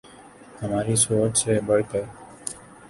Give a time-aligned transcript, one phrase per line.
[0.61, 2.03] ہماری سوچ سے بڑھ کر